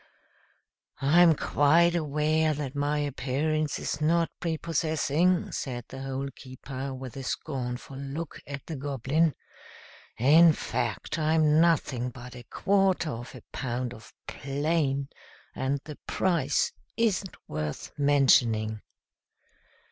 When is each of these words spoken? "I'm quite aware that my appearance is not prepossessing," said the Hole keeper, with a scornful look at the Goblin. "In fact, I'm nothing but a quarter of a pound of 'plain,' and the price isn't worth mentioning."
"I'm 0.99 1.35
quite 1.35 1.93
aware 1.95 2.55
that 2.55 2.73
my 2.73 2.97
appearance 2.97 3.77
is 3.77 4.01
not 4.01 4.31
prepossessing," 4.39 5.51
said 5.51 5.85
the 5.89 6.01
Hole 6.01 6.29
keeper, 6.35 6.91
with 6.91 7.15
a 7.15 7.21
scornful 7.21 7.97
look 7.97 8.41
at 8.47 8.65
the 8.65 8.75
Goblin. 8.75 9.35
"In 10.17 10.53
fact, 10.53 11.19
I'm 11.19 11.59
nothing 11.61 12.09
but 12.09 12.35
a 12.35 12.45
quarter 12.49 13.11
of 13.11 13.35
a 13.35 13.43
pound 13.53 13.93
of 13.93 14.11
'plain,' 14.27 15.09
and 15.53 15.79
the 15.83 15.99
price 16.07 16.71
isn't 16.97 17.35
worth 17.47 17.91
mentioning." 17.95 18.81